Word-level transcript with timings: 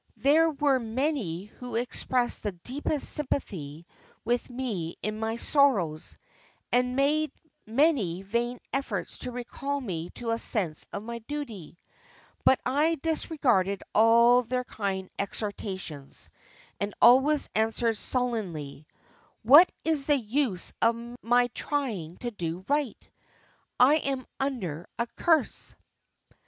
There 0.17 0.49
were 0.49 0.79
many 0.79 1.43
who 1.59 1.75
expressed 1.75 2.41
the 2.41 2.53
deepest 2.53 3.07
sympathy 3.07 3.85
with 4.25 4.49
me 4.49 4.95
in 5.03 5.19
my 5.19 5.35
sorrows, 5.35 6.17
and 6.71 6.95
made 6.95 7.31
many 7.67 8.23
vain 8.23 8.57
efforts 8.73 9.19
to 9.19 9.31
recall 9.31 9.79
me 9.79 10.09
to 10.15 10.31
a 10.31 10.39
sense 10.39 10.87
of 10.91 11.03
my 11.03 11.19
duty. 11.19 11.77
But 12.43 12.59
I 12.65 12.95
disregarded 12.95 13.83
all 13.93 14.41
their 14.41 14.63
kind 14.63 15.07
exhortations, 15.19 16.31
and 16.79 16.95
always 16.99 17.47
answered 17.53 17.95
sullenly, 17.95 18.87
'What 19.43 19.71
is 19.85 20.07
the 20.07 20.17
use 20.17 20.73
of 20.81 20.95
my 21.21 21.45
trying 21.53 22.17
to 22.21 22.31
do 22.31 22.65
right? 22.67 22.97
I 23.79 23.97
am 23.97 24.25
under 24.39 24.87
a 24.97 25.05
curse. 25.15 25.75